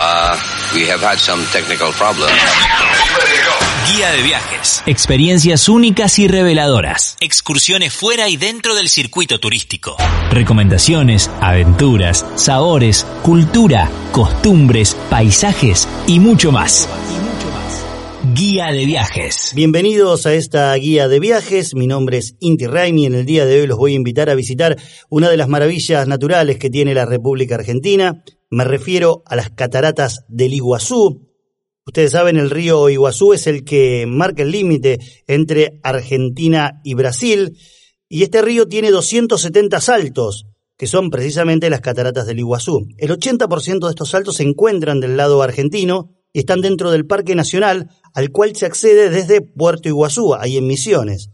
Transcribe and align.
Uh, 0.00 0.36
we 0.76 0.88
have 0.88 1.00
had 1.00 1.18
some 1.18 1.44
technical 1.52 1.90
problems. 1.90 2.30
Guía 3.90 4.12
de 4.12 4.22
viajes. 4.22 4.80
Experiencias 4.86 5.68
únicas 5.68 6.20
y 6.20 6.28
reveladoras. 6.28 7.16
Excursiones 7.20 7.94
fuera 7.94 8.28
y 8.28 8.36
dentro 8.36 8.76
del 8.76 8.90
circuito 8.90 9.40
turístico. 9.40 9.96
Recomendaciones, 10.30 11.28
aventuras, 11.40 12.24
sabores, 12.36 13.04
cultura, 13.22 13.90
costumbres, 14.12 14.96
paisajes 15.10 15.88
y 16.06 16.20
mucho 16.20 16.52
más. 16.52 16.88
Guía 18.34 18.66
de 18.66 18.84
viajes. 18.84 19.52
Bienvenidos 19.56 20.26
a 20.26 20.34
esta 20.34 20.72
guía 20.74 21.08
de 21.08 21.18
viajes. 21.18 21.74
Mi 21.74 21.88
nombre 21.88 22.18
es 22.18 22.36
Inti 22.38 22.66
Raimi 22.66 23.02
y 23.02 23.06
en 23.06 23.14
el 23.14 23.26
día 23.26 23.46
de 23.46 23.62
hoy 23.62 23.66
los 23.66 23.78
voy 23.78 23.94
a 23.94 23.96
invitar 23.96 24.30
a 24.30 24.36
visitar 24.36 24.76
una 25.08 25.28
de 25.28 25.36
las 25.36 25.48
maravillas 25.48 26.06
naturales 26.06 26.56
que 26.56 26.70
tiene 26.70 26.94
la 26.94 27.04
República 27.04 27.56
Argentina. 27.56 28.22
Me 28.50 28.64
refiero 28.64 29.22
a 29.26 29.36
las 29.36 29.50
cataratas 29.50 30.24
del 30.28 30.54
Iguazú. 30.54 31.28
Ustedes 31.84 32.12
saben, 32.12 32.38
el 32.38 32.50
río 32.50 32.88
Iguazú 32.88 33.34
es 33.34 33.46
el 33.46 33.64
que 33.64 34.06
marca 34.06 34.42
el 34.42 34.52
límite 34.52 34.98
entre 35.26 35.80
Argentina 35.82 36.80
y 36.82 36.94
Brasil. 36.94 37.58
Y 38.08 38.22
este 38.22 38.40
río 38.40 38.66
tiene 38.66 38.90
270 38.90 39.80
saltos, 39.82 40.46
que 40.78 40.86
son 40.86 41.10
precisamente 41.10 41.68
las 41.68 41.82
cataratas 41.82 42.26
del 42.26 42.38
Iguazú. 42.38 42.86
El 42.96 43.10
80% 43.10 43.84
de 43.84 43.90
estos 43.90 44.10
saltos 44.10 44.36
se 44.36 44.44
encuentran 44.44 45.00
del 45.00 45.18
lado 45.18 45.42
argentino 45.42 46.14
y 46.32 46.38
están 46.38 46.62
dentro 46.62 46.90
del 46.90 47.06
Parque 47.06 47.34
Nacional, 47.34 47.90
al 48.14 48.30
cual 48.30 48.56
se 48.56 48.64
accede 48.64 49.10
desde 49.10 49.42
Puerto 49.42 49.88
Iguazú, 49.88 50.34
ahí 50.34 50.56
en 50.56 50.66
Misiones. 50.66 51.30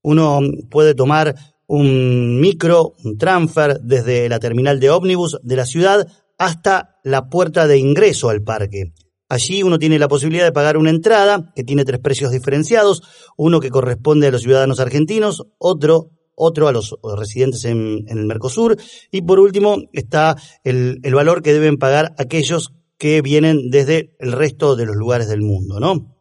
Uno 0.00 0.40
puede 0.70 0.94
tomar 0.94 1.34
un 1.66 2.40
micro, 2.40 2.94
un 3.04 3.18
transfer, 3.18 3.80
desde 3.80 4.28
la 4.28 4.38
terminal 4.38 4.78
de 4.78 4.90
ómnibus 4.90 5.38
de 5.42 5.56
la 5.56 5.64
ciudad 5.64 6.06
hasta 6.42 6.98
la 7.04 7.28
puerta 7.28 7.68
de 7.68 7.78
ingreso 7.78 8.28
al 8.28 8.42
parque. 8.42 8.92
Allí 9.28 9.62
uno 9.62 9.78
tiene 9.78 10.00
la 10.00 10.08
posibilidad 10.08 10.44
de 10.44 10.52
pagar 10.52 10.76
una 10.76 10.90
entrada 10.90 11.52
que 11.54 11.62
tiene 11.62 11.84
tres 11.84 12.00
precios 12.00 12.32
diferenciados, 12.32 13.02
uno 13.36 13.60
que 13.60 13.70
corresponde 13.70 14.26
a 14.26 14.32
los 14.32 14.42
ciudadanos 14.42 14.80
argentinos, 14.80 15.44
otro 15.58 16.10
otro 16.34 16.66
a 16.66 16.72
los 16.72 16.96
residentes 17.16 17.64
en, 17.66 18.04
el 18.08 18.26
Mercosur 18.26 18.76
y 19.10 19.22
por 19.22 19.38
último 19.38 19.76
está 19.92 20.36
el, 20.64 20.98
el 21.02 21.14
valor 21.14 21.42
que 21.42 21.52
deben 21.52 21.76
pagar 21.76 22.14
aquellos 22.18 22.72
que 22.98 23.22
vienen 23.22 23.70
desde 23.70 24.16
el 24.18 24.32
resto 24.32 24.74
de 24.74 24.86
los 24.86 24.96
lugares 24.96 25.28
del 25.28 25.42
mundo, 25.42 25.78
¿no? 25.78 26.11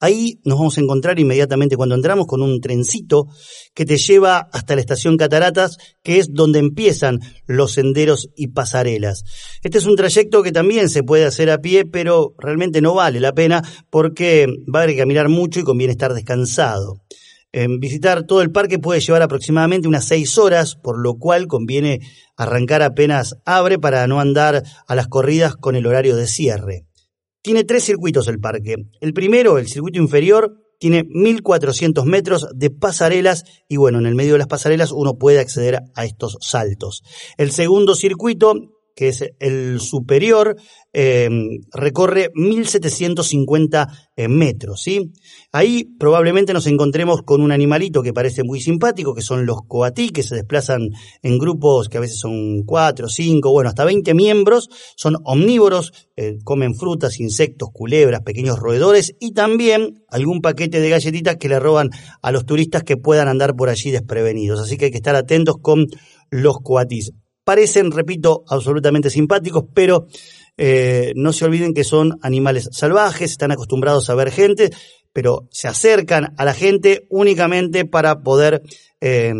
Ahí 0.00 0.38
nos 0.44 0.58
vamos 0.58 0.78
a 0.78 0.80
encontrar 0.80 1.18
inmediatamente 1.18 1.76
cuando 1.76 1.96
entramos 1.96 2.28
con 2.28 2.40
un 2.40 2.60
trencito 2.60 3.26
que 3.74 3.84
te 3.84 3.96
lleva 3.96 4.48
hasta 4.52 4.76
la 4.76 4.80
estación 4.80 5.16
Cataratas, 5.16 5.76
que 6.04 6.18
es 6.20 6.32
donde 6.32 6.60
empiezan 6.60 7.18
los 7.46 7.72
senderos 7.72 8.30
y 8.36 8.48
pasarelas. 8.48 9.24
Este 9.62 9.78
es 9.78 9.86
un 9.86 9.96
trayecto 9.96 10.44
que 10.44 10.52
también 10.52 10.88
se 10.88 11.02
puede 11.02 11.24
hacer 11.24 11.50
a 11.50 11.58
pie, 11.58 11.84
pero 11.84 12.34
realmente 12.38 12.80
no 12.80 12.94
vale 12.94 13.18
la 13.18 13.32
pena 13.32 13.62
porque 13.90 14.46
va 14.72 14.80
a 14.80 14.82
haber 14.84 14.94
que 14.94 15.00
caminar 15.00 15.28
mucho 15.28 15.58
y 15.58 15.64
conviene 15.64 15.92
estar 15.92 16.14
descansado. 16.14 17.02
visitar 17.80 18.24
todo 18.24 18.42
el 18.42 18.52
parque 18.52 18.78
puede 18.78 19.00
llevar 19.00 19.22
aproximadamente 19.22 19.88
unas 19.88 20.04
seis 20.04 20.38
horas, 20.38 20.76
por 20.76 21.00
lo 21.02 21.14
cual 21.14 21.48
conviene 21.48 22.00
arrancar 22.36 22.82
apenas 22.82 23.34
abre 23.44 23.80
para 23.80 24.06
no 24.06 24.20
andar 24.20 24.62
a 24.86 24.94
las 24.94 25.08
corridas 25.08 25.56
con 25.56 25.74
el 25.74 25.86
horario 25.86 26.14
de 26.14 26.28
cierre. 26.28 26.87
Tiene 27.42 27.64
tres 27.64 27.84
circuitos 27.84 28.28
el 28.28 28.40
parque. 28.40 28.76
El 29.00 29.12
primero, 29.12 29.58
el 29.58 29.68
circuito 29.68 29.98
inferior, 29.98 30.56
tiene 30.78 31.04
1400 31.08 32.04
metros 32.06 32.48
de 32.54 32.70
pasarelas 32.70 33.44
y 33.68 33.76
bueno, 33.76 33.98
en 33.98 34.06
el 34.06 34.14
medio 34.14 34.32
de 34.32 34.38
las 34.38 34.46
pasarelas 34.46 34.92
uno 34.92 35.18
puede 35.18 35.40
acceder 35.40 35.80
a 35.94 36.04
estos 36.04 36.38
saltos. 36.40 37.02
El 37.36 37.50
segundo 37.50 37.94
circuito 37.94 38.54
que 38.98 39.10
es 39.10 39.24
el 39.38 39.78
superior, 39.78 40.56
eh, 40.92 41.28
recorre 41.72 42.30
1750 42.34 43.86
eh, 44.16 44.26
metros. 44.26 44.82
¿sí? 44.82 45.12
Ahí 45.52 45.84
probablemente 46.00 46.52
nos 46.52 46.66
encontremos 46.66 47.22
con 47.22 47.40
un 47.40 47.52
animalito 47.52 48.02
que 48.02 48.12
parece 48.12 48.42
muy 48.42 48.60
simpático, 48.60 49.14
que 49.14 49.22
son 49.22 49.46
los 49.46 49.58
coatí, 49.68 50.08
que 50.08 50.24
se 50.24 50.34
desplazan 50.34 50.88
en 51.22 51.38
grupos 51.38 51.88
que 51.88 51.98
a 51.98 52.00
veces 52.00 52.18
son 52.18 52.64
4, 52.64 53.08
5, 53.08 53.52
bueno, 53.52 53.68
hasta 53.68 53.84
20 53.84 54.14
miembros, 54.14 54.68
son 54.96 55.14
omnívoros, 55.22 55.92
eh, 56.16 56.38
comen 56.42 56.74
frutas, 56.74 57.20
insectos, 57.20 57.68
culebras, 57.72 58.22
pequeños 58.22 58.58
roedores 58.58 59.14
y 59.20 59.32
también 59.32 60.02
algún 60.08 60.40
paquete 60.40 60.80
de 60.80 60.90
galletitas 60.90 61.36
que 61.36 61.48
le 61.48 61.60
roban 61.60 61.90
a 62.20 62.32
los 62.32 62.46
turistas 62.46 62.82
que 62.82 62.96
puedan 62.96 63.28
andar 63.28 63.54
por 63.54 63.68
allí 63.68 63.92
desprevenidos. 63.92 64.58
Así 64.58 64.76
que 64.76 64.86
hay 64.86 64.90
que 64.90 64.96
estar 64.96 65.14
atentos 65.14 65.58
con 65.62 65.86
los 66.30 66.58
coatís 66.64 67.12
parecen, 67.48 67.92
repito, 67.92 68.44
absolutamente 68.46 69.08
simpáticos, 69.08 69.64
pero 69.72 70.06
eh, 70.58 71.14
no 71.16 71.32
se 71.32 71.46
olviden 71.46 71.72
que 71.72 71.82
son 71.82 72.18
animales 72.20 72.68
salvajes, 72.72 73.30
están 73.30 73.52
acostumbrados 73.52 74.10
a 74.10 74.14
ver 74.14 74.30
gente, 74.30 74.68
pero 75.14 75.48
se 75.50 75.66
acercan 75.66 76.34
a 76.36 76.44
la 76.44 76.52
gente 76.52 77.06
únicamente 77.08 77.86
para 77.86 78.20
poder 78.20 78.60
eh, 79.00 79.32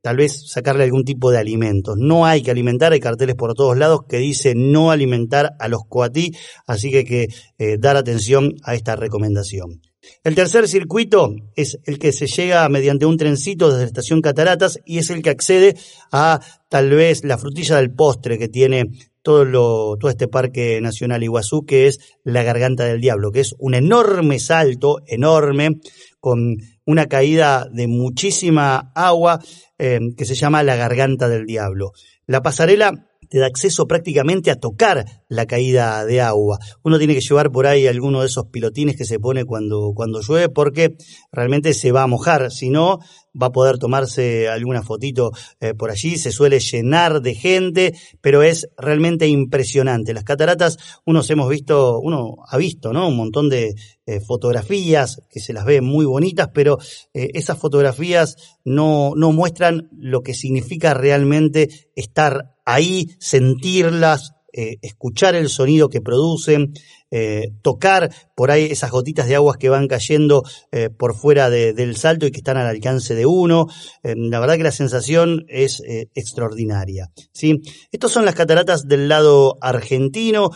tal 0.00 0.16
vez 0.16 0.50
sacarle 0.50 0.82
algún 0.82 1.04
tipo 1.04 1.30
de 1.30 1.38
alimento. 1.38 1.94
No 1.96 2.26
hay 2.26 2.42
que 2.42 2.50
alimentar, 2.50 2.90
hay 2.90 2.98
carteles 2.98 3.36
por 3.36 3.54
todos 3.54 3.78
lados 3.78 4.00
que 4.08 4.16
dicen 4.16 4.72
no 4.72 4.90
alimentar 4.90 5.52
a 5.60 5.68
los 5.68 5.82
coatí, 5.88 6.32
así 6.66 6.90
que 6.90 6.98
hay 6.98 7.04
que 7.04 7.28
eh, 7.58 7.76
dar 7.78 7.96
atención 7.96 8.54
a 8.64 8.74
esta 8.74 8.96
recomendación. 8.96 9.82
El 10.24 10.34
tercer 10.34 10.68
circuito 10.68 11.34
es 11.56 11.78
el 11.84 11.98
que 11.98 12.12
se 12.12 12.26
llega 12.26 12.68
mediante 12.68 13.06
un 13.06 13.16
trencito 13.16 13.68
desde 13.68 13.80
la 13.80 13.86
estación 13.86 14.20
Cataratas 14.20 14.80
y 14.84 14.98
es 14.98 15.10
el 15.10 15.22
que 15.22 15.30
accede 15.30 15.76
a 16.10 16.40
tal 16.68 16.90
vez 16.90 17.24
la 17.24 17.38
frutilla 17.38 17.76
del 17.76 17.92
postre 17.92 18.38
que 18.38 18.48
tiene 18.48 18.90
todo, 19.22 19.44
lo, 19.44 19.96
todo 19.98 20.10
este 20.10 20.28
parque 20.28 20.80
nacional 20.80 21.22
Iguazú, 21.22 21.64
que 21.64 21.86
es 21.86 21.98
la 22.24 22.42
Garganta 22.42 22.84
del 22.84 23.00
Diablo, 23.00 23.30
que 23.30 23.40
es 23.40 23.54
un 23.58 23.74
enorme 23.74 24.38
salto, 24.38 24.98
enorme, 25.06 25.80
con 26.20 26.56
una 26.84 27.06
caída 27.06 27.68
de 27.72 27.86
muchísima 27.86 28.92
agua 28.94 29.40
eh, 29.78 30.00
que 30.16 30.24
se 30.24 30.34
llama 30.34 30.62
la 30.62 30.76
Garganta 30.76 31.28
del 31.28 31.46
Diablo. 31.46 31.92
La 32.26 32.42
pasarela 32.42 33.11
te 33.32 33.38
da 33.38 33.46
acceso 33.46 33.86
prácticamente 33.86 34.50
a 34.50 34.56
tocar 34.56 35.06
la 35.26 35.46
caída 35.46 36.04
de 36.04 36.20
agua. 36.20 36.58
Uno 36.82 36.98
tiene 36.98 37.14
que 37.14 37.22
llevar 37.22 37.50
por 37.50 37.66
ahí 37.66 37.86
alguno 37.86 38.20
de 38.20 38.26
esos 38.26 38.48
pilotines 38.48 38.94
que 38.94 39.06
se 39.06 39.18
pone 39.18 39.46
cuando, 39.46 39.92
cuando 39.94 40.20
llueve 40.20 40.50
porque 40.50 40.96
realmente 41.32 41.72
se 41.72 41.92
va 41.92 42.02
a 42.02 42.06
mojar, 42.06 42.50
si 42.50 42.68
no 42.68 42.98
va 43.40 43.46
a 43.46 43.52
poder 43.52 43.78
tomarse 43.78 44.48
alguna 44.48 44.82
fotito 44.82 45.32
eh, 45.60 45.74
por 45.74 45.90
allí, 45.90 46.18
se 46.18 46.32
suele 46.32 46.60
llenar 46.60 47.20
de 47.22 47.34
gente, 47.34 47.94
pero 48.20 48.42
es 48.42 48.68
realmente 48.76 49.26
impresionante. 49.26 50.14
Las 50.14 50.24
cataratas, 50.24 50.78
unos 51.04 51.28
hemos 51.30 51.48
visto, 51.48 51.98
uno 52.00 52.36
ha 52.46 52.56
visto, 52.56 52.92
¿no? 52.92 53.08
Un 53.08 53.16
montón 53.16 53.48
de 53.48 53.74
eh, 54.06 54.20
fotografías 54.20 55.22
que 55.30 55.40
se 55.40 55.52
las 55.52 55.64
ve 55.64 55.80
muy 55.80 56.04
bonitas, 56.04 56.48
pero 56.52 56.78
eh, 57.14 57.30
esas 57.34 57.58
fotografías 57.58 58.36
no, 58.64 59.12
no 59.16 59.32
muestran 59.32 59.88
lo 59.92 60.22
que 60.22 60.34
significa 60.34 60.94
realmente 60.94 61.68
estar 61.94 62.56
ahí, 62.64 63.10
sentirlas, 63.18 64.32
eh, 64.54 64.76
escuchar 64.82 65.34
el 65.34 65.48
sonido 65.48 65.88
que 65.88 66.02
producen, 66.02 66.74
eh, 67.10 67.52
tocar 67.62 68.10
por 68.34 68.50
ahí 68.50 68.64
esas 68.66 68.90
gotitas 68.90 69.26
de 69.26 69.34
aguas 69.34 69.56
que 69.56 69.70
van 69.70 69.88
cayendo 69.88 70.44
eh, 70.72 70.90
por 70.90 71.14
fuera 71.16 71.48
del 71.48 71.96
salto 71.96 72.26
y 72.26 72.30
que 72.30 72.38
están 72.38 72.58
al 72.58 72.66
alcance 72.66 73.14
de 73.14 73.24
uno. 73.24 73.66
la 74.02 74.40
verdad 74.40 74.56
que 74.56 74.62
la 74.62 74.70
sensación 74.70 75.44
es 75.48 75.82
extraordinaria. 76.14 77.10
¿sí? 77.32 77.60
Estas 77.90 78.12
son 78.12 78.24
las 78.24 78.34
cataratas 78.34 78.86
del 78.86 79.08
lado 79.08 79.56
argentino. 79.60 80.50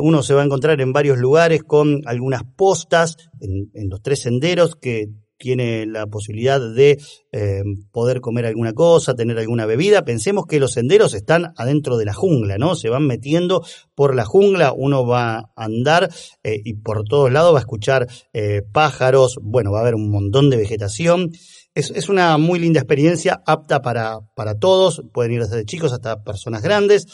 uno 0.00 0.22
se 0.22 0.34
va 0.34 0.42
a 0.42 0.44
encontrar 0.44 0.80
en 0.80 0.92
varios 0.92 1.18
lugares 1.18 1.62
con 1.62 2.02
algunas 2.06 2.42
postas 2.56 3.16
en, 3.40 3.70
en 3.74 3.88
los 3.88 4.00
tres 4.02 4.22
senderos 4.22 4.76
que 4.76 5.08
tiene 5.40 5.86
la 5.86 6.06
posibilidad 6.06 6.60
de 6.60 6.98
eh, 7.32 7.62
poder 7.92 8.20
comer 8.20 8.44
alguna 8.44 8.74
cosa, 8.74 9.14
tener 9.14 9.38
alguna 9.38 9.64
bebida. 9.64 10.04
Pensemos 10.04 10.44
que 10.46 10.60
los 10.60 10.72
senderos 10.72 11.14
están 11.14 11.54
adentro 11.56 11.96
de 11.96 12.04
la 12.04 12.12
jungla, 12.12 12.58
¿no? 12.58 12.76
Se 12.76 12.90
van 12.90 13.06
metiendo 13.06 13.64
por 13.94 14.14
la 14.14 14.26
jungla, 14.26 14.74
uno 14.76 15.06
va 15.06 15.38
a 15.38 15.50
andar 15.56 16.10
eh, 16.44 16.60
y 16.62 16.74
por 16.74 17.04
todos 17.04 17.32
lados 17.32 17.54
va 17.54 17.58
a 17.58 17.62
escuchar 17.62 18.06
eh, 18.34 18.60
pájaros, 18.70 19.38
bueno, 19.42 19.72
va 19.72 19.78
a 19.78 19.82
haber 19.82 19.94
un 19.94 20.10
montón 20.10 20.50
de 20.50 20.58
vegetación. 20.58 21.30
Es, 21.74 22.08
una 22.10 22.36
muy 22.36 22.58
linda 22.58 22.80
experiencia, 22.80 23.42
apta 23.46 23.80
para, 23.80 24.18
para 24.36 24.58
todos, 24.58 25.02
pueden 25.14 25.32
ir 25.32 25.40
desde 25.40 25.64
chicos 25.64 25.92
hasta 25.92 26.22
personas 26.22 26.62
grandes. 26.62 27.06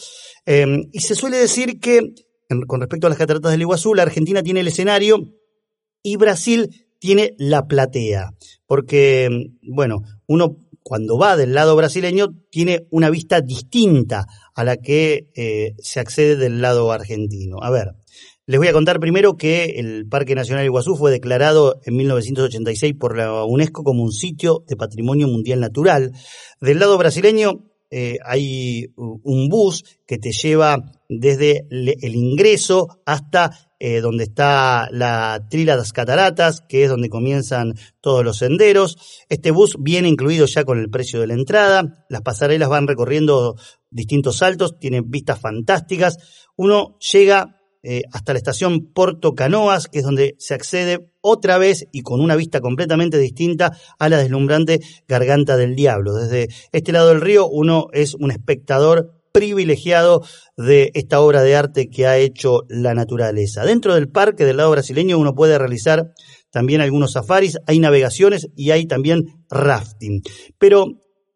y 0.46 1.00
se 1.00 1.14
suele 1.14 1.36
decir 1.36 1.78
que 1.78 2.00
con 2.66 2.80
respecto 2.80 3.06
a 3.06 3.10
las 3.10 3.18
cataratas 3.18 3.52
del 3.52 3.60
Iguazú, 3.60 3.94
la 3.94 4.02
Argentina 4.02 4.42
tiene 4.42 4.60
el 4.60 4.68
escenario 4.68 5.18
y 6.02 6.16
Brasil 6.16 6.85
tiene 7.06 7.36
la 7.38 7.68
platea. 7.68 8.32
Porque, 8.66 9.28
bueno, 9.62 10.02
uno 10.26 10.56
cuando 10.82 11.16
va 11.16 11.36
del 11.36 11.54
lado 11.54 11.76
brasileño 11.76 12.34
tiene 12.50 12.88
una 12.90 13.10
vista 13.10 13.40
distinta 13.40 14.26
a 14.56 14.64
la 14.64 14.76
que 14.76 15.28
eh, 15.36 15.74
se 15.78 16.00
accede 16.00 16.34
del 16.34 16.60
lado 16.60 16.90
argentino. 16.90 17.58
A 17.62 17.70
ver, 17.70 17.92
les 18.46 18.58
voy 18.58 18.66
a 18.66 18.72
contar 18.72 18.98
primero 18.98 19.36
que 19.36 19.76
el 19.76 20.08
Parque 20.08 20.34
Nacional 20.34 20.64
Iguazú 20.64 20.96
fue 20.96 21.12
declarado 21.12 21.80
en 21.84 21.96
1986 21.96 22.94
por 22.98 23.16
la 23.16 23.44
UNESCO 23.44 23.84
como 23.84 24.02
un 24.02 24.12
sitio 24.12 24.64
de 24.66 24.76
patrimonio 24.76 25.28
mundial 25.28 25.60
natural. 25.60 26.10
Del 26.60 26.80
lado 26.80 26.98
brasileño 26.98 27.70
eh, 27.88 28.18
hay 28.24 28.86
un 28.96 29.48
bus 29.48 29.84
que 30.06 30.18
te 30.18 30.32
lleva 30.32 30.92
desde 31.08 31.66
el 31.70 32.16
ingreso 32.16 32.88
hasta 33.06 33.65
eh, 33.78 34.00
donde 34.00 34.24
está 34.24 34.88
la 34.90 35.46
Trila 35.50 35.76
das 35.76 35.92
Cataratas, 35.92 36.62
que 36.62 36.84
es 36.84 36.90
donde 36.90 37.08
comienzan 37.08 37.74
todos 38.00 38.24
los 38.24 38.38
senderos. 38.38 38.96
Este 39.28 39.50
bus 39.50 39.76
viene 39.78 40.08
incluido 40.08 40.46
ya 40.46 40.64
con 40.64 40.78
el 40.78 40.90
precio 40.90 41.20
de 41.20 41.26
la 41.26 41.34
entrada. 41.34 42.06
Las 42.08 42.22
pasarelas 42.22 42.68
van 42.68 42.86
recorriendo 42.86 43.56
distintos 43.90 44.38
saltos, 44.38 44.78
tienen 44.78 45.10
vistas 45.10 45.40
fantásticas. 45.40 46.18
Uno 46.56 46.96
llega 47.12 47.56
eh, 47.88 48.02
hasta 48.12 48.32
la 48.32 48.38
estación 48.38 48.92
Porto 48.92 49.34
Canoas, 49.34 49.86
que 49.86 50.00
es 50.00 50.04
donde 50.04 50.34
se 50.38 50.54
accede 50.54 51.12
otra 51.20 51.56
vez 51.56 51.86
y 51.92 52.02
con 52.02 52.20
una 52.20 52.34
vista 52.34 52.60
completamente 52.60 53.16
distinta 53.16 53.78
a 53.98 54.08
la 54.08 54.16
deslumbrante 54.16 54.80
Garganta 55.06 55.56
del 55.56 55.76
Diablo. 55.76 56.14
Desde 56.14 56.48
este 56.72 56.90
lado 56.90 57.10
del 57.10 57.20
río 57.20 57.46
uno 57.46 57.86
es 57.92 58.14
un 58.14 58.32
espectador 58.32 59.15
privilegiado 59.36 60.22
de 60.56 60.90
esta 60.94 61.20
obra 61.20 61.42
de 61.42 61.54
arte 61.54 61.90
que 61.90 62.06
ha 62.06 62.16
hecho 62.16 62.62
la 62.70 62.94
naturaleza. 62.94 63.66
Dentro 63.66 63.94
del 63.94 64.08
parque 64.08 64.46
del 64.46 64.56
lado 64.56 64.70
brasileño 64.70 65.18
uno 65.18 65.34
puede 65.34 65.58
realizar 65.58 66.14
también 66.50 66.80
algunos 66.80 67.12
safaris, 67.12 67.58
hay 67.66 67.78
navegaciones 67.78 68.48
y 68.56 68.70
hay 68.70 68.86
también 68.86 69.26
rafting. 69.50 70.22
Pero 70.56 70.86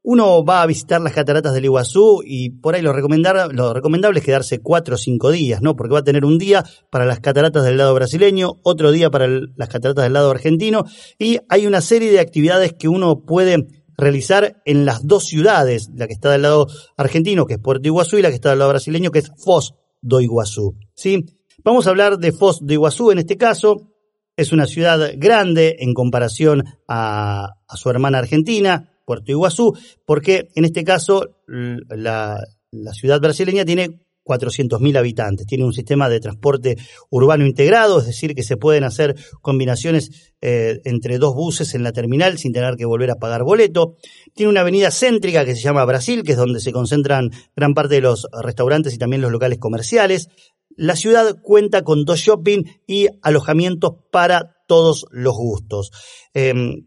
uno 0.02 0.42
va 0.46 0.62
a 0.62 0.66
visitar 0.66 1.02
las 1.02 1.12
cataratas 1.12 1.52
del 1.52 1.66
Iguazú 1.66 2.22
y 2.24 2.48
por 2.48 2.74
ahí 2.74 2.80
lo, 2.80 2.94
lo 2.94 3.74
recomendable 3.74 4.20
es 4.20 4.24
quedarse 4.24 4.60
cuatro 4.60 4.94
o 4.94 4.98
cinco 4.98 5.30
días, 5.30 5.60
¿no? 5.60 5.76
Porque 5.76 5.92
va 5.92 5.98
a 5.98 6.04
tener 6.04 6.24
un 6.24 6.38
día 6.38 6.64
para 6.90 7.04
las 7.04 7.20
cataratas 7.20 7.64
del 7.64 7.76
lado 7.76 7.92
brasileño, 7.92 8.60
otro 8.62 8.92
día 8.92 9.10
para 9.10 9.28
las 9.28 9.68
cataratas 9.68 10.04
del 10.04 10.14
lado 10.14 10.30
argentino 10.30 10.86
y 11.18 11.40
hay 11.50 11.66
una 11.66 11.82
serie 11.82 12.10
de 12.10 12.20
actividades 12.20 12.72
que 12.72 12.88
uno 12.88 13.26
puede 13.26 13.66
realizar 14.00 14.60
en 14.64 14.84
las 14.84 15.06
dos 15.06 15.24
ciudades, 15.24 15.90
la 15.94 16.06
que 16.06 16.12
está 16.12 16.30
del 16.30 16.42
lado 16.42 16.66
argentino, 16.96 17.46
que 17.46 17.54
es 17.54 17.60
Puerto 17.60 17.86
Iguazú, 17.86 18.18
y 18.18 18.22
la 18.22 18.30
que 18.30 18.34
está 18.34 18.50
del 18.50 18.58
lado 18.58 18.70
brasileño, 18.70 19.10
que 19.10 19.20
es 19.20 19.30
Foz 19.36 19.74
do 20.00 20.20
Iguazú. 20.20 20.76
¿sí? 20.94 21.24
Vamos 21.62 21.86
a 21.86 21.90
hablar 21.90 22.18
de 22.18 22.32
Foz 22.32 22.58
do 22.60 22.72
Iguazú 22.72 23.10
en 23.10 23.18
este 23.18 23.36
caso. 23.36 23.86
Es 24.36 24.52
una 24.52 24.66
ciudad 24.66 25.12
grande 25.16 25.76
en 25.80 25.92
comparación 25.92 26.64
a 26.88 27.56
su 27.74 27.90
hermana 27.90 28.18
argentina, 28.18 28.90
Puerto 29.10 29.32
Iguazú, 29.32 29.76
porque 30.06 30.50
en 30.54 30.64
este 30.64 30.84
caso 30.84 31.42
la, 31.48 32.38
ciudad 32.92 33.20
brasileña 33.20 33.64
tiene 33.64 34.06
400.000 34.24 34.98
habitantes. 34.98 35.46
Tiene 35.46 35.64
un 35.64 35.72
sistema 35.72 36.08
de 36.08 36.20
transporte 36.20 36.76
urbano 37.10 37.46
integrado, 37.46 38.00
es 38.00 38.06
decir, 38.06 38.34
que 38.34 38.42
se 38.42 38.56
pueden 38.56 38.84
hacer 38.84 39.16
combinaciones 39.40 40.32
eh, 40.40 40.80
entre 40.84 41.18
dos 41.18 41.34
buses 41.34 41.74
en 41.74 41.82
la 41.82 41.92
terminal 41.92 42.38
sin 42.38 42.52
tener 42.52 42.76
que 42.76 42.86
volver 42.86 43.10
a 43.10 43.16
pagar 43.16 43.42
boleto. 43.42 43.96
Tiene 44.34 44.50
una 44.50 44.60
avenida 44.60 44.90
céntrica 44.90 45.44
que 45.44 45.56
se 45.56 45.62
llama 45.62 45.84
Brasil, 45.84 46.22
que 46.22 46.32
es 46.32 46.38
donde 46.38 46.60
se 46.60 46.72
concentran 46.72 47.30
gran 47.56 47.74
parte 47.74 47.96
de 47.96 48.02
los 48.02 48.26
restaurantes 48.42 48.94
y 48.94 48.98
también 48.98 49.22
los 49.22 49.32
locales 49.32 49.58
comerciales. 49.58 50.28
La 50.76 50.96
ciudad 50.96 51.36
cuenta 51.42 51.82
con 51.82 52.04
dos 52.04 52.20
shopping 52.20 52.62
y 52.86 53.08
alojamientos 53.22 53.96
para 54.10 54.56
todos 54.66 55.06
los 55.10 55.34
gustos. 55.34 55.90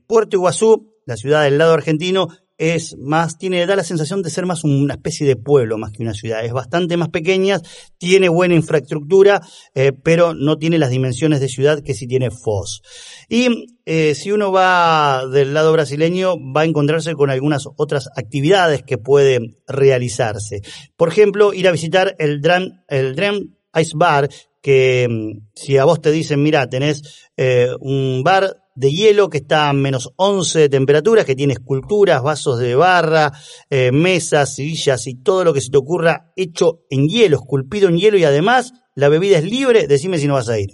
Puerto 0.07 0.38
Iguazú 0.38 0.94
la 1.06 1.18
ciudad 1.18 1.44
del 1.44 1.57
lado 1.57 1.74
argentino 1.74 2.30
es 2.58 2.96
más, 2.98 3.38
tiene, 3.38 3.66
da 3.66 3.76
la 3.76 3.84
sensación 3.84 4.22
de 4.22 4.30
ser 4.30 4.46
más 4.46 4.64
una 4.64 4.94
especie 4.94 5.26
de 5.26 5.36
pueblo 5.36 5.78
más 5.78 5.92
que 5.92 6.04
una 6.04 6.14
ciudad. 6.14 6.46
Es 6.46 6.54
bastante 6.54 6.98
más 6.98 7.10
pequeña, 7.10 7.60
tiene 7.98 8.30
buena 8.30 8.56
infraestructura, 8.56 9.42
eh, 9.74 9.92
pero 9.92 10.34
no 10.34 10.58
tiene 10.58 10.78
las 10.78 10.92
dimensiones 10.92 11.40
de 11.40 11.50
ciudad 11.50 11.82
que 11.82 11.94
sí 11.94 12.08
tiene 12.08 12.30
Foz. 12.30 12.82
Y 13.28 13.66
eh, 13.86 14.16
si 14.16 14.32
uno 14.32 14.52
va 14.52 15.26
del 15.28 15.54
lado 15.54 15.72
brasileño, 15.72 16.36
va 16.38 16.62
a 16.62 16.66
encontrarse 16.66 17.14
con 17.14 17.30
algunas 17.30 17.68
otras 17.76 18.10
actividades 18.16 18.84
que 18.84 18.98
puede 18.98 19.40
realizarse. 19.68 20.62
Por 20.96 21.10
ejemplo, 21.10 21.54
ir 21.54 21.68
a 21.68 21.72
visitar 21.72 22.16
el 22.20 22.42
Dram, 22.42 22.84
el 22.88 23.16
Dram 23.16 23.56
Ice 23.76 23.94
Bar, 23.96 24.30
que 24.62 25.08
mm, 25.10 25.50
si 25.54 25.78
a 25.78 25.86
vos 25.86 26.02
te 26.02 26.12
dicen, 26.12 26.42
mira, 26.42 26.68
tenés 26.70 27.30
eh, 27.36 27.70
un 27.80 28.24
bar 28.24 28.62
de 28.75 28.92
hielo 28.92 29.30
que 29.30 29.40
está 29.40 29.70
a 29.70 29.74
menos 29.74 30.12
11 30.16 30.60
de 30.60 30.70
temperatura, 30.70 31.25
que 31.25 31.36
tiene 31.36 31.54
esculturas, 31.54 32.22
vasos 32.24 32.60
de 32.60 32.75
barra, 32.75 33.31
eh, 33.70 33.92
mesas, 33.92 34.56
sillas 34.56 35.08
y 35.08 35.22
todo 35.22 35.44
lo 35.44 35.54
que 35.54 35.62
se 35.62 35.70
te 35.70 35.78
ocurra 35.78 36.31
hecho 36.36 36.81
en 36.90 37.08
hielo, 37.08 37.38
esculpido 37.38 37.90
en 37.90 37.98
hielo 37.98 38.18
y 38.18 38.24
además 38.24 38.74
la 38.96 39.10
bebida 39.10 39.38
es 39.38 39.44
libre, 39.44 39.88
decime 39.88 40.18
si 40.18 40.28
no 40.28 40.36
vas 40.36 40.50
a 40.50 40.60
ir. 40.60 40.70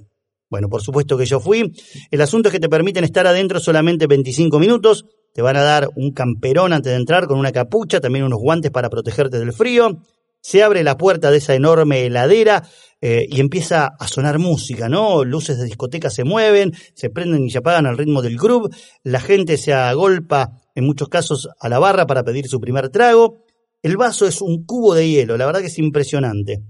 Bueno, 0.49 0.67
por 0.67 0.81
supuesto 0.81 1.17
que 1.17 1.25
yo 1.25 1.39
fui. 1.39 1.71
El 2.09 2.21
asunto 2.21 2.49
es 2.49 2.53
que 2.53 2.59
te 2.59 2.69
permiten 2.69 3.03
estar 3.03 3.27
adentro 3.27 3.59
solamente 3.59 4.07
25 4.07 4.57
minutos. 4.59 5.05
Te 5.33 5.43
van 5.43 5.57
a 5.57 5.61
dar 5.61 5.89
un 5.95 6.11
camperón 6.11 6.73
antes 6.73 6.91
de 6.91 6.97
entrar 6.97 7.27
con 7.27 7.37
una 7.37 7.51
capucha, 7.51 7.99
también 7.99 8.25
unos 8.25 8.39
guantes 8.39 8.71
para 8.71 8.89
protegerte 8.89 9.37
del 9.37 9.53
frío. 9.53 10.01
Se 10.41 10.63
abre 10.63 10.83
la 10.83 10.97
puerta 10.97 11.31
de 11.31 11.37
esa 11.37 11.55
enorme 11.55 12.05
heladera 12.05 12.67
eh, 13.01 13.27
y 13.29 13.39
empieza 13.39 13.87
a 13.97 14.07
sonar 14.07 14.39
música, 14.39 14.89
¿no? 14.89 15.23
Luces 15.23 15.57
de 15.57 15.65
discoteca 15.65 16.09
se 16.09 16.23
mueven, 16.23 16.73
se 16.93 17.09
prenden 17.09 17.45
y 17.45 17.49
se 17.49 17.59
apagan 17.59 17.85
al 17.85 17.97
ritmo 17.97 18.21
del 18.21 18.37
groove, 18.37 18.69
la 19.03 19.19
gente 19.19 19.57
se 19.57 19.73
agolpa 19.73 20.51
en 20.75 20.85
muchos 20.85 21.09
casos 21.09 21.49
a 21.59 21.69
la 21.69 21.79
barra 21.79 22.07
para 22.07 22.23
pedir 22.23 22.47
su 22.47 22.59
primer 22.59 22.89
trago. 22.89 23.45
El 23.81 23.95
vaso 23.95 24.27
es 24.27 24.41
un 24.41 24.65
cubo 24.65 24.93
de 24.93 25.09
hielo, 25.09 25.37
la 25.37 25.45
verdad 25.45 25.61
que 25.61 25.67
es 25.67 25.79
impresionante. 25.79 26.61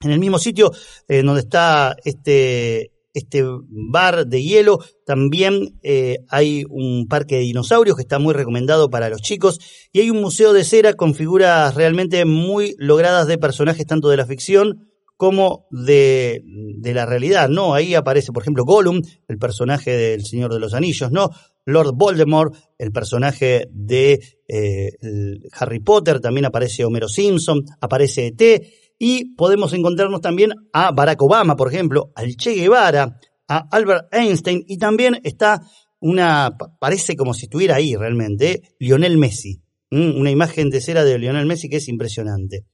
En 0.00 0.10
el 0.10 0.18
mismo 0.18 0.38
sitio 0.38 0.72
eh, 1.08 1.22
donde 1.22 1.42
está 1.42 1.94
este, 2.04 2.90
este 3.12 3.42
bar 3.68 4.26
de 4.26 4.42
hielo, 4.42 4.78
también 5.04 5.78
eh, 5.82 6.18
hay 6.28 6.64
un 6.68 7.06
parque 7.08 7.36
de 7.36 7.42
dinosaurios 7.42 7.96
que 7.96 8.02
está 8.02 8.18
muy 8.18 8.34
recomendado 8.34 8.90
para 8.90 9.08
los 9.08 9.20
chicos 9.20 9.58
y 9.92 10.00
hay 10.00 10.10
un 10.10 10.20
museo 10.20 10.52
de 10.52 10.64
cera 10.64 10.94
con 10.94 11.14
figuras 11.14 11.74
realmente 11.74 12.24
muy 12.24 12.74
logradas 12.78 13.26
de 13.26 13.38
personajes 13.38 13.86
tanto 13.86 14.08
de 14.08 14.16
la 14.16 14.26
ficción 14.26 14.90
como 15.20 15.66
de, 15.70 16.42
la 16.82 17.04
realidad, 17.04 17.50
¿no? 17.50 17.74
Ahí 17.74 17.94
aparece, 17.94 18.32
por 18.32 18.42
ejemplo, 18.42 18.64
Gollum, 18.64 19.02
el 19.28 19.36
personaje 19.36 19.90
del 19.90 20.24
Señor 20.24 20.50
de 20.50 20.60
los 20.60 20.72
Anillos, 20.72 21.12
¿no? 21.12 21.28
Lord 21.66 21.92
Voldemort, 21.94 22.54
el 22.78 22.90
personaje 22.90 23.68
de 23.70 24.18
eh, 24.48 24.88
Harry 25.52 25.80
Potter, 25.80 26.20
también 26.20 26.46
aparece 26.46 26.86
Homero 26.86 27.06
Simpson, 27.06 27.62
aparece 27.82 28.28
ET, 28.28 28.62
y 29.02 29.34
podemos 29.34 29.72
encontrarnos 29.72 30.20
también 30.20 30.52
a 30.74 30.92
Barack 30.92 31.22
Obama, 31.22 31.56
por 31.56 31.72
ejemplo, 31.72 32.12
al 32.14 32.36
Che 32.36 32.52
Guevara, 32.52 33.18
a 33.48 33.66
Albert 33.70 34.14
Einstein, 34.14 34.62
y 34.68 34.76
también 34.76 35.18
está 35.24 35.62
una, 36.00 36.58
parece 36.78 37.16
como 37.16 37.32
si 37.32 37.46
estuviera 37.46 37.76
ahí 37.76 37.96
realmente, 37.96 38.62
Lionel 38.78 39.16
Messi, 39.16 39.62
una 39.90 40.30
imagen 40.30 40.68
de 40.68 40.82
cera 40.82 41.02
de 41.02 41.18
Lionel 41.18 41.46
Messi 41.46 41.70
que 41.70 41.78
es 41.78 41.88
impresionante. 41.88 42.66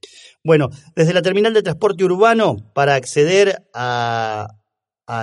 Bueno, 0.43 0.69
desde 0.97 1.13
la 1.13 1.21
terminal 1.21 1.53
de 1.53 1.63
transporte 1.63 2.03
urbano, 2.03 2.57
para 2.75 2.95
acceder 2.95 3.63
a, 3.73 4.49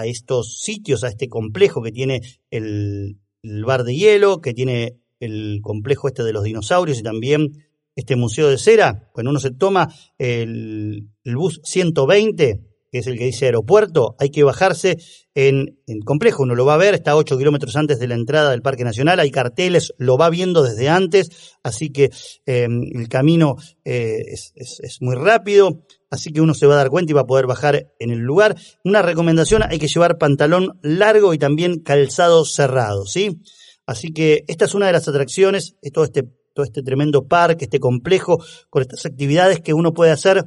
estos 0.07 0.63
sitios, 0.63 1.05
a 1.05 1.09
este 1.09 1.29
complejo 1.29 1.83
que 1.83 1.93
tiene 1.93 2.23
el, 2.51 3.19
bar 3.67 3.85
de 3.85 3.95
hielo, 3.95 4.41
que 4.41 4.55
tiene 4.55 4.97
el 5.21 5.61
complejo 5.63 6.09
este 6.09 6.25
de 6.25 6.33
los 6.33 6.45
dinosaurios 6.45 6.99
y 6.99 7.03
también 7.03 7.64
este 7.95 8.17
museo 8.17 8.49
de 8.49 8.59
cera, 8.59 9.09
cuando 9.13 9.31
uno 9.31 9.41
se 9.41 9.51
toma 9.51 9.89
el, 10.19 11.09
el 11.25 11.37
bus 11.37 11.61
120, 11.65 12.61
que 12.95 13.01
es 13.01 13.09
el 13.09 13.19
que 13.19 13.25
dice 13.25 13.47
aeropuerto, 13.47 14.15
hay 14.21 14.31
que 14.31 14.45
bajarse 14.45 14.99
en, 15.35 15.81
complejo, 16.05 16.45
uno 16.45 16.55
lo 16.55 16.65
va 16.65 16.75
a 16.75 16.77
ver, 16.77 16.95
está 16.95 17.11
a 17.11 17.17
8 17.17 17.37
kilómetros 17.37 17.75
antes 17.75 17.99
de 17.99 18.07
la 18.07 18.15
entrada 18.15 18.53
del 18.53 18.63
Parque 18.63 18.85
Nacional, 18.85 19.19
hay 19.19 19.33
carteles, 19.33 19.93
lo 19.99 20.17
va 20.17 20.31
viendo 20.31 20.63
desde 20.63 20.89
antes, 20.89 21.57
así 21.65 21.91
que 21.91 22.11
em, 22.47 22.83
el 22.95 23.09
camino 23.09 23.57
eh, 23.85 24.23
es, 24.29 24.99
muy 25.01 25.17
rápido, 25.17 25.85
así 26.09 26.33
que 26.33 26.41
uno 26.41 26.55
se 26.55 26.69
va 26.69 26.75
a 26.75 26.77
dar 26.77 26.91
cuenta 26.91 27.11
y 27.11 27.15
va 27.15 27.23
a 27.23 27.27
poder 27.27 27.49
bajar 27.49 27.89
en 27.99 28.13
el 28.13 28.21
lugar. 28.21 28.55
Una 28.85 29.03
recomendación, 29.03 29.65
hay 29.69 29.81
que 29.81 29.89
llevar 29.89 30.17
pantalón 30.17 30.79
largo 30.81 31.35
y 31.35 31.39
también 31.39 31.81
calzado 31.81 32.45
cerrado, 32.45 33.07
¿sí? 33.07 33.41
Así 33.87 34.13
que 34.13 34.45
esta 34.47 34.67
es 34.67 34.75
una 34.75 34.87
de 34.87 34.93
las 34.93 35.09
atracciones, 35.09 35.75
todo 35.93 36.05
este, 36.05 36.29
todo 36.55 36.65
este 36.65 36.83
tremendo 36.83 37.27
parque, 37.27 37.65
este 37.65 37.81
complejo, 37.81 38.43
con 38.71 38.83
estas 38.83 39.05
actividades 39.05 39.61
que 39.61 39.75
uno 39.75 39.93
puede 39.93 40.13
hacer 40.13 40.45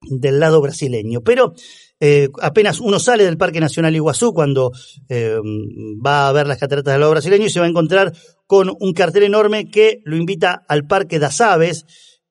del 0.00 0.40
lado 0.40 0.60
brasileño. 0.60 1.20
Pero 1.22 1.54
eh, 2.00 2.28
apenas 2.42 2.80
uno 2.80 2.98
sale 2.98 3.24
del 3.24 3.38
Parque 3.38 3.60
Nacional 3.60 3.94
Iguazú 3.94 4.32
cuando 4.32 4.72
eh, 5.08 5.36
va 6.04 6.28
a 6.28 6.32
ver 6.32 6.46
las 6.46 6.58
cataratas 6.58 6.92
del 6.92 7.00
lado 7.00 7.12
brasileño 7.12 7.46
y 7.46 7.50
se 7.50 7.60
va 7.60 7.66
a 7.66 7.68
encontrar 7.68 8.12
con 8.46 8.72
un 8.78 8.92
cartel 8.92 9.22
enorme 9.22 9.70
que 9.70 10.00
lo 10.04 10.16
invita 10.16 10.64
al 10.68 10.86
Parque 10.86 11.18
das 11.18 11.40
Aves, 11.40 11.86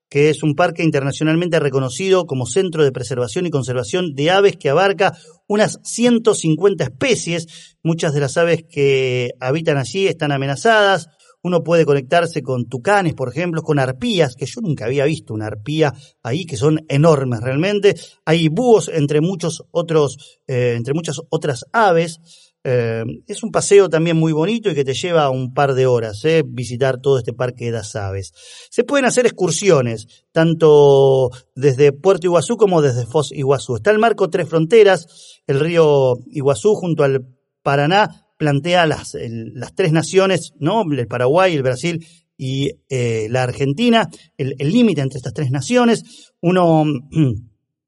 que 0.10 0.30
es 0.30 0.44
un 0.44 0.54
parque 0.54 0.84
internacionalmente 0.84 1.60
reconocido 1.60 2.26
como 2.26 2.46
centro 2.46 2.84
de 2.84 2.92
preservación 2.92 3.48
y 3.48 3.50
conservación 3.50 4.14
de 4.14 4.30
aves 4.30 4.58
que 4.58 4.70
abarca 4.70 5.18
unas 5.48 5.80
150 5.84 6.84
especies. 6.84 7.78
Muchas 7.82 8.14
de 8.14 8.20
las 8.20 8.38
aves 8.38 8.64
que 8.70 9.32
habitan 9.40 9.78
allí 9.78 10.06
están 10.06 10.32
amenazadas. 10.32 11.08
Uno 11.44 11.62
puede 11.62 11.86
conectarse 11.86 12.42
con 12.42 12.70
tucanes, 12.70 13.14
por 13.14 13.30
ejemplo, 13.30 13.62
con 13.62 13.78
arpías, 13.78 14.36
que 14.36 14.46
yo 14.46 14.62
nunca 14.62 14.86
había 14.86 15.04
visto 15.04 15.34
una 15.34 15.48
arpía 15.48 15.94
ahí, 16.24 16.46
que 16.46 16.56
son 16.56 16.86
enormes 16.88 17.42
realmente. 17.42 17.96
Hay 18.26 18.48
búhos 18.48 18.88
entre 18.88 19.20
muchos 19.20 19.64
otros, 19.72 20.40
eh, 20.48 20.76
entre 20.78 20.94
muchas 20.94 21.22
otras 21.30 21.66
aves. 21.74 22.22
Eh, 22.66 23.04
es 23.28 23.44
un 23.44 23.52
paseo 23.52 23.90
también 23.90 24.16
muy 24.16 24.32
bonito 24.32 24.70
y 24.70 24.74
que 24.74 24.86
te 24.86 24.94
lleva 24.94 25.30
un 25.30 25.54
par 25.54 25.74
de 25.74 25.86
horas 25.86 26.24
eh, 26.24 26.44
visitar 26.48 27.02
todo 27.02 27.18
este 27.18 27.34
parque 27.34 27.66
de 27.66 27.72
las 27.72 27.94
aves. 27.98 28.32
Se 28.70 28.86
pueden 28.86 29.04
hacer 29.04 29.26
excursiones, 29.26 30.08
tanto 30.32 31.30
desde 31.56 31.92
Puerto 31.92 32.28
Iguazú 32.28 32.56
como 32.56 32.82
desde 32.82 33.06
Foz 33.06 33.34
Iguazú. 33.34 33.76
Está 33.76 33.92
el 33.92 34.00
marco 34.00 34.30
Tres 34.30 34.48
Fronteras, 34.48 35.42
el 35.46 35.60
río 35.60 36.14
Iguazú 36.28 36.74
junto 36.76 37.04
al 37.04 37.26
Paraná 37.64 38.23
plantea 38.38 38.86
las, 38.86 39.16
las 39.20 39.76
tres 39.76 39.92
naciones, 39.92 40.54
¿no? 40.60 40.84
el 40.92 41.08
Paraguay, 41.08 41.56
el 41.56 41.64
Brasil 41.64 42.06
y 42.38 42.72
eh, 42.90 43.28
la 43.30 43.44
Argentina, 43.44 44.10
el 44.38 44.56
límite 44.58 45.02
entre 45.02 45.18
estas 45.18 45.34
tres 45.34 45.52
naciones. 45.52 46.34
Uno 46.42 46.86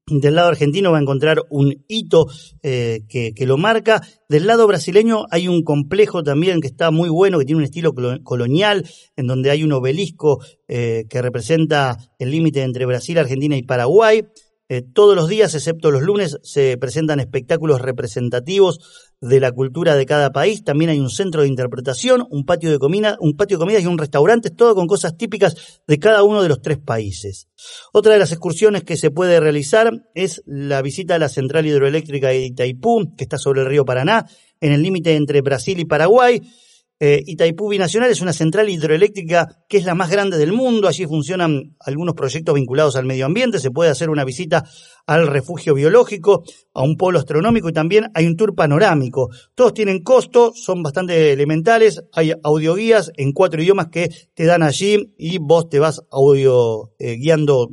Del 0.08 0.36
lado 0.36 0.50
argentino 0.50 0.92
va 0.92 0.98
a 0.98 1.00
encontrar 1.00 1.42
un 1.50 1.84
hito 1.88 2.28
eh, 2.62 3.00
que, 3.08 3.34
lo 3.44 3.58
marca. 3.58 4.00
Del 4.28 4.46
lado 4.46 4.68
brasileño 4.68 5.24
hay 5.32 5.48
un 5.48 5.64
complejo 5.64 6.22
también 6.22 6.60
que 6.60 6.68
está 6.68 6.92
muy 6.92 7.08
bueno, 7.08 7.40
que 7.40 7.44
tiene 7.44 7.58
un 7.58 7.64
estilo 7.64 7.92
colonial, 8.22 8.88
en 9.16 9.26
donde 9.26 9.50
hay 9.50 9.64
un 9.64 9.72
obelisco 9.72 10.38
eh, 10.68 11.06
que 11.10 11.22
representa 11.22 11.98
el 12.20 12.30
límite 12.30 12.62
entre 12.62 12.86
Brasil, 12.86 13.18
Argentina 13.18 13.56
y 13.56 13.64
Paraguay. 13.64 14.22
Eh, 14.68 14.82
todos 14.82 15.14
los 15.14 15.28
días, 15.28 15.54
excepto 15.54 15.92
los 15.92 16.02
lunes, 16.02 16.38
se 16.42 16.76
presentan 16.76 17.20
espectáculos 17.20 17.80
representativos 17.80 18.80
de 19.20 19.38
la 19.38 19.52
cultura 19.52 19.94
de 19.94 20.06
cada 20.06 20.32
país. 20.32 20.64
También 20.64 20.90
hay 20.90 20.98
un 20.98 21.08
centro 21.08 21.42
de 21.42 21.48
interpretación, 21.48 22.26
un 22.30 22.44
patio 22.44 22.72
de 22.72 22.78
comida, 22.78 23.16
un 23.20 23.36
patio 23.36 23.58
de 23.58 23.60
comidas 23.60 23.84
y 23.84 23.86
un 23.86 23.96
restaurante, 23.96 24.50
todo 24.50 24.74
con 24.74 24.88
cosas 24.88 25.16
típicas 25.16 25.80
de 25.86 25.98
cada 26.00 26.24
uno 26.24 26.42
de 26.42 26.48
los 26.48 26.62
tres 26.62 26.78
países. 26.78 27.48
Otra 27.92 28.14
de 28.14 28.18
las 28.18 28.32
excursiones 28.32 28.82
que 28.82 28.96
se 28.96 29.12
puede 29.12 29.38
realizar 29.38 29.92
es 30.14 30.42
la 30.46 30.82
visita 30.82 31.14
a 31.14 31.20
la 31.20 31.28
central 31.28 31.66
hidroeléctrica 31.66 32.28
de 32.28 32.46
Itaipú, 32.46 33.14
que 33.16 33.22
está 33.24 33.38
sobre 33.38 33.60
el 33.60 33.68
río 33.68 33.84
Paraná, 33.84 34.26
en 34.60 34.72
el 34.72 34.82
límite 34.82 35.14
entre 35.14 35.42
Brasil 35.42 35.78
y 35.78 35.84
Paraguay. 35.84 36.42
Eh, 36.98 37.22
Itaipú 37.26 37.68
Binacional 37.68 38.10
es 38.10 38.22
una 38.22 38.32
central 38.32 38.70
hidroeléctrica 38.70 39.64
que 39.68 39.76
es 39.76 39.84
la 39.84 39.94
más 39.94 40.10
grande 40.10 40.38
del 40.38 40.52
mundo. 40.52 40.88
Allí 40.88 41.04
funcionan 41.04 41.76
algunos 41.80 42.14
proyectos 42.14 42.54
vinculados 42.54 42.96
al 42.96 43.04
medio 43.04 43.26
ambiente. 43.26 43.58
Se 43.58 43.70
puede 43.70 43.90
hacer 43.90 44.08
una 44.08 44.24
visita 44.24 44.64
al 45.06 45.26
refugio 45.26 45.74
biológico, 45.74 46.42
a 46.74 46.82
un 46.82 46.96
polo 46.96 47.18
astronómico 47.18 47.68
y 47.68 47.72
también 47.72 48.10
hay 48.14 48.26
un 48.26 48.36
tour 48.36 48.54
panorámico. 48.54 49.28
Todos 49.54 49.74
tienen 49.74 50.02
costo, 50.02 50.52
son 50.54 50.82
bastante 50.82 51.32
elementales. 51.32 52.02
Hay 52.12 52.32
audioguías 52.42 53.12
en 53.16 53.32
cuatro 53.32 53.62
idiomas 53.62 53.88
que 53.88 54.08
te 54.34 54.46
dan 54.46 54.62
allí 54.62 55.14
y 55.18 55.38
vos 55.38 55.68
te 55.68 55.78
vas 55.78 56.02
audio 56.10 56.92
eh, 56.98 57.16
guiando 57.16 57.68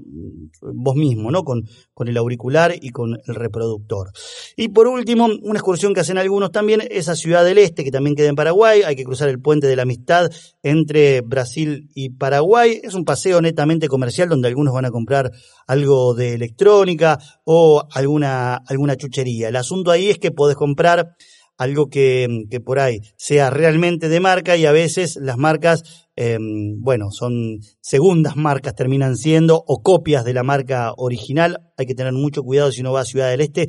vos 0.62 0.96
mismo, 0.96 1.32
¿no? 1.32 1.44
Con, 1.44 1.64
con 1.94 2.08
el 2.08 2.18
auricular 2.18 2.76
y 2.80 2.90
con 2.90 3.18
el 3.26 3.36
reproductor. 3.36 4.12
Y 4.56 4.70
por 4.70 4.88
último, 4.88 5.26
una 5.26 5.60
excursión 5.60 5.94
que 5.94 6.02
hacen 6.02 6.18
algunos 6.18 6.52
también 6.52 6.82
es 6.90 7.10
a 7.10 7.16
Ciudad 7.16 7.44
del 7.44 7.58
Este, 7.58 7.84
que 7.84 7.92
también 7.92 8.16
queda 8.16 8.30
en 8.30 8.36
Paraguay. 8.36 8.82
Hay 8.84 8.96
que 8.96 9.04
cruzar 9.14 9.30
el 9.30 9.40
puente 9.40 9.68
de 9.68 9.76
la 9.76 9.84
amistad 9.84 10.32
entre 10.64 11.22
Brasil 11.22 11.88
y 11.94 12.10
Paraguay. 12.10 12.80
Es 12.82 12.96
un 12.96 13.06
paseo 13.06 13.42
netamente 13.42 13.88
comercial 13.88 14.28
donde 14.28 14.48
algunos 14.48 14.74
van 14.74 14.86
a 14.86 14.90
comprar 14.90 15.30
algo 15.68 16.16
de 16.16 16.34
electrónica 16.34 17.20
o 17.46 17.84
alguna, 17.92 18.56
alguna 18.56 18.96
chuchería. 18.96 19.50
El 19.50 19.56
asunto 19.56 19.92
ahí 19.92 20.10
es 20.10 20.18
que 20.18 20.32
podés 20.32 20.56
comprar 20.56 21.16
algo 21.60 21.90
que, 21.90 22.28
que, 22.50 22.60
por 22.60 22.80
ahí 22.80 23.02
sea 23.16 23.52
realmente 23.52 24.10
de 24.10 24.20
marca 24.20 24.58
y 24.58 24.66
a 24.66 24.72
veces 24.72 25.20
las 25.22 25.38
marcas, 25.38 25.84
em, 26.16 26.82
bueno, 26.82 27.12
son 27.12 27.60
segundas 27.82 28.36
marcas, 28.36 28.74
terminan 28.74 29.16
siendo 29.16 29.64
o 29.68 29.84
copias 29.84 30.26
de 30.26 30.34
la 30.34 30.42
marca 30.42 30.92
original. 30.98 31.72
Hay 31.78 31.86
que 31.86 31.94
tener 31.94 32.14
mucho 32.14 32.42
cuidado 32.42 32.72
si 32.72 32.82
uno 32.82 32.94
va 32.94 33.02
a 33.02 33.06
Ciudad 33.06 33.30
del 33.30 33.42
Este, 33.42 33.68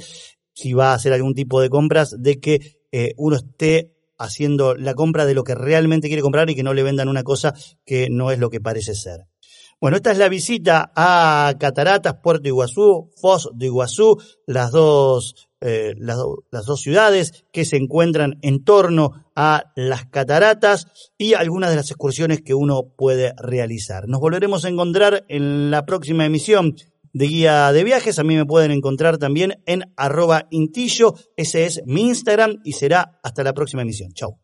si 0.54 0.72
va 0.72 0.92
a 0.92 0.94
hacer 0.94 1.12
algún 1.12 1.34
tipo 1.34 1.60
de 1.60 1.68
compras, 1.68 2.16
de 2.18 2.40
que 2.40 2.60
eh, 2.92 3.12
uno 3.18 3.36
esté 3.36 3.93
haciendo 4.18 4.74
la 4.74 4.94
compra 4.94 5.26
de 5.26 5.34
lo 5.34 5.44
que 5.44 5.54
realmente 5.54 6.08
quiere 6.08 6.22
comprar 6.22 6.50
y 6.50 6.54
que 6.54 6.62
no 6.62 6.74
le 6.74 6.82
vendan 6.82 7.08
una 7.08 7.22
cosa 7.22 7.54
que 7.84 8.08
no 8.10 8.30
es 8.30 8.38
lo 8.38 8.50
que 8.50 8.60
parece 8.60 8.94
ser. 8.94 9.26
Bueno, 9.80 9.96
esta 9.96 10.12
es 10.12 10.18
la 10.18 10.28
visita 10.28 10.92
a 10.96 11.54
Cataratas, 11.58 12.14
Puerto 12.22 12.48
Iguazú, 12.48 13.10
Foz 13.20 13.50
de 13.52 13.66
Iguazú, 13.66 14.16
las 14.46 14.70
dos, 14.70 15.48
eh, 15.60 15.94
las, 15.98 16.16
las, 16.50 16.64
dos 16.64 16.80
ciudades 16.80 17.44
que 17.52 17.64
se 17.64 17.76
encuentran 17.76 18.38
en 18.40 18.64
torno 18.64 19.26
a 19.36 19.72
las 19.76 20.06
cataratas 20.06 20.86
y 21.18 21.34
algunas 21.34 21.70
de 21.70 21.76
las 21.76 21.90
excursiones 21.90 22.40
que 22.40 22.54
uno 22.54 22.94
puede 22.96 23.34
realizar. 23.36 24.08
Nos 24.08 24.20
volveremos 24.20 24.64
a 24.64 24.68
encontrar 24.68 25.24
en 25.28 25.70
la 25.70 25.84
próxima 25.84 26.24
emisión 26.24 26.76
de 27.14 27.26
guía 27.26 27.72
de 27.72 27.84
viajes. 27.84 28.18
A 28.18 28.24
mí 28.24 28.36
me 28.36 28.44
pueden 28.44 28.70
encontrar 28.70 29.16
también 29.16 29.54
en 29.64 29.84
intillo. 30.50 31.14
Ese 31.36 31.64
es 31.64 31.80
mi 31.86 32.08
Instagram 32.08 32.60
y 32.64 32.72
será 32.72 33.18
hasta 33.22 33.42
la 33.42 33.54
próxima 33.54 33.82
emisión. 33.82 34.12
Chau. 34.12 34.38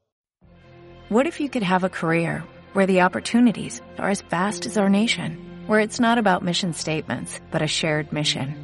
What 1.10 1.26
if 1.26 1.40
you 1.40 1.48
could 1.48 1.64
have 1.64 1.84
a 1.84 1.90
career 1.90 2.44
where 2.72 2.86
the 2.86 3.02
opportunities 3.02 3.82
are 3.98 4.10
as 4.10 4.22
vast 4.30 4.64
as 4.64 4.78
our 4.78 4.88
nation, 4.88 5.36
where 5.66 5.80
it's 5.80 5.98
not 5.98 6.18
about 6.18 6.44
mission 6.44 6.72
statements, 6.72 7.40
but 7.50 7.62
a 7.62 7.66
shared 7.66 8.12
mission? 8.12 8.54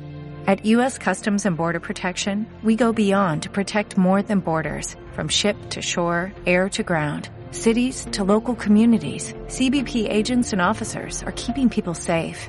At 0.47 0.65
U.S. 0.65 0.97
Customs 0.97 1.45
and 1.45 1.57
Border 1.57 1.81
Protection, 1.81 2.47
we 2.63 2.77
go 2.77 2.93
beyond 2.93 3.43
to 3.43 3.51
protect 3.51 3.99
more 3.99 4.23
than 4.23 4.39
borders, 4.39 4.95
from 5.13 5.27
ship 5.29 5.57
to 5.71 5.83
shore, 5.83 6.33
air 6.47 6.69
to 6.69 6.85
ground. 6.85 7.31
Cities 7.51 8.07
to 8.13 8.23
local 8.23 8.55
communities, 8.55 9.33
CBP 9.49 10.09
agents 10.09 10.53
and 10.53 10.63
officers 10.63 11.25
are 11.25 11.33
keeping 11.33 11.69
people 11.69 11.95
safe. 11.95 12.49